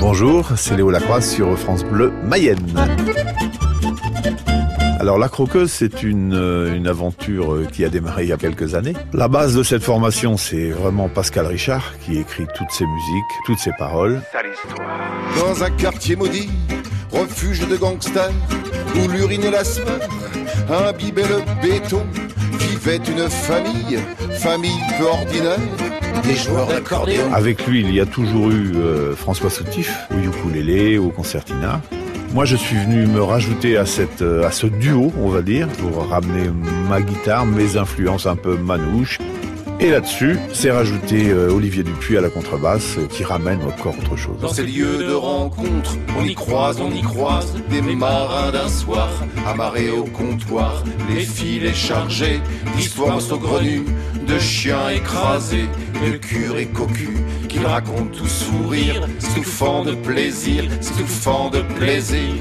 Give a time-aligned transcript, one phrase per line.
[0.00, 2.58] Bonjour, c'est Léo Lacroix sur France Bleu Mayenne.
[5.00, 8.74] Alors la croqueuse, c'est une, euh, aventure euh, qui a démarré il y a quelques
[8.74, 8.94] années.
[9.12, 13.58] La base de cette formation, c'est vraiment Pascal Richard qui écrit toutes ses musiques, toutes
[13.58, 14.20] ses paroles.
[15.38, 16.48] Dans un quartier maudit,
[17.12, 18.32] refuge de gangsters,
[18.96, 20.00] où l'urine et la sueur
[20.68, 22.04] imbibaient le béton,
[22.56, 23.98] vivait une famille,
[24.38, 25.58] famille peu ordinaire,
[26.24, 27.32] des joueurs d'accordéon.
[27.32, 31.80] Avec lui, il y a toujours eu euh, François Soutif, au ukulélé, au concertina.
[32.34, 36.50] Moi, je suis venu me rajouter euh, à ce duo, on va dire, pour ramener
[36.88, 39.18] ma guitare, mes influences un peu manouches.
[39.80, 44.16] Et là-dessus, c'est rajouté euh, Olivier Dupuis à la contrebasse, euh, qui ramène encore autre
[44.16, 44.36] chose.
[44.40, 49.08] Dans ces lieux de rencontre, on y croise, on y croise des marins d'un soir,
[49.46, 52.40] amarrés au comptoir, les filets chargés
[52.76, 53.84] d'histoires saugrenues,
[54.26, 55.68] de chiens écrasés,
[56.04, 62.34] de curés cocus, qu'ils racontent tout sourire, souffant de plaisir, souffant de plaisir.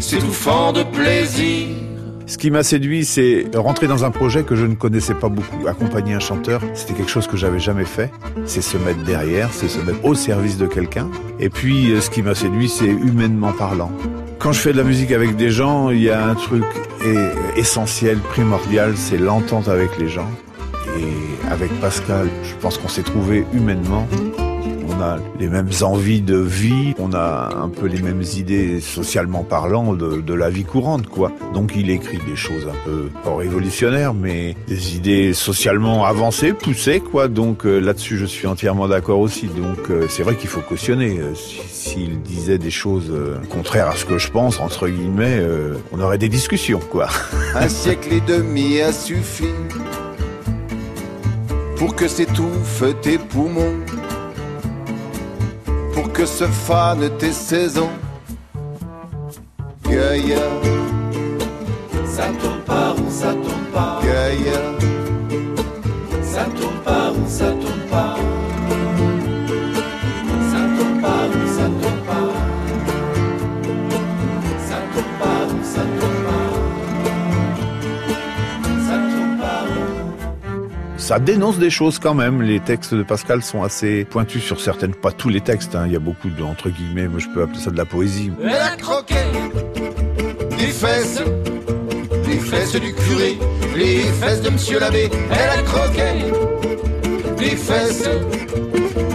[0.00, 1.89] S'étouffant de plaisir.
[2.30, 5.66] Ce qui m'a séduit, c'est rentrer dans un projet que je ne connaissais pas beaucoup.
[5.66, 8.12] Accompagner un chanteur, c'était quelque chose que j'avais jamais fait.
[8.46, 11.08] C'est se mettre derrière, c'est se mettre au service de quelqu'un.
[11.40, 13.90] Et puis, euh, ce qui m'a séduit, c'est humainement parlant.
[14.38, 16.62] Quand je fais de la musique avec des gens, il y a un truc
[17.04, 20.30] est- essentiel, primordial, c'est l'entente avec les gens.
[21.00, 24.06] Et avec Pascal, je pense qu'on s'est trouvé humainement.
[25.00, 29.44] On a les mêmes envies de vie, on a un peu les mêmes idées socialement
[29.44, 31.32] parlant de, la vie courante, quoi.
[31.54, 37.00] Donc il écrit des choses un peu pas révolutionnaires, mais des idées socialement avancées, poussées,
[37.00, 37.28] quoi.
[37.28, 39.46] Donc euh, là-dessus, je suis entièrement d'accord aussi.
[39.46, 41.18] Donc euh, c'est vrai qu'il faut cautionner.
[41.18, 43.10] Euh, si- S'il disait des choses
[43.48, 45.42] contraires à ce que je pense, entre guillemets,
[45.92, 47.08] on aurait des discussions, quoi.
[47.54, 49.46] Un siècle et demi a suffi
[51.76, 53.72] pour que s'étouffent tes poumons,
[56.20, 57.88] que se fanent tes saisons.
[59.84, 60.36] Gaïa,
[62.04, 64.00] Ça tourne pas rond, ça tourne pas.
[64.04, 64.60] Gaïa,
[66.22, 66.69] Ça tourne
[81.10, 82.40] Ça dénonce des choses quand même.
[82.40, 85.74] Les textes de Pascal sont assez pointus sur certaines, pas tous les textes.
[85.74, 85.82] hein.
[85.86, 88.30] Il y a beaucoup de entre guillemets, moi je peux appeler ça de la poésie.
[88.40, 89.16] Elle a croqué.
[90.56, 91.20] les fesses,
[92.28, 93.38] les fesses du curé,
[93.76, 95.10] les fesses de monsieur l'abbé.
[95.32, 96.02] Elle a croqué
[97.40, 98.08] les fesses,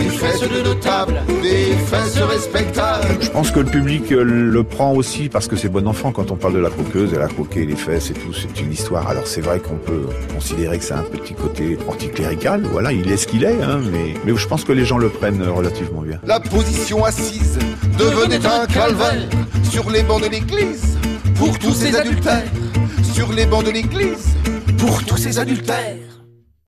[0.00, 2.91] les fesses de notable, les fesses respectables.
[3.32, 6.30] Je pense que le public euh, le prend aussi parce que c'est bon enfant quand
[6.30, 9.08] on parle de la croqueuse, elle a croqué les fesses et tout, c'est une histoire.
[9.08, 10.04] Alors c'est vrai qu'on peut
[10.34, 14.12] considérer que c'est un petit côté anticlérical, voilà, il est ce qu'il est, hein, mais,
[14.26, 16.18] mais je pense que les gens le prennent relativement bien.
[16.26, 17.58] La position assise
[17.98, 19.26] devenait un calvaire
[19.70, 20.98] sur les bancs de l'église
[21.36, 22.44] pour tous ces adultères.
[23.14, 24.36] Sur les bancs de l'église
[24.76, 26.11] pour tous ces adultères.